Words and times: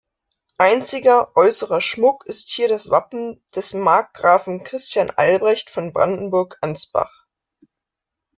Einziger 0.57 1.37
äußerer 1.37 1.79
Schmuck 1.79 2.25
ist 2.25 2.49
hier 2.49 2.67
das 2.67 2.89
Wappen 2.89 3.43
des 3.55 3.75
Markgrafen 3.75 4.63
Christian 4.63 5.11
Albrecht 5.11 5.69
von 5.69 5.93
Brandenburg-Ansbach. 5.93 7.27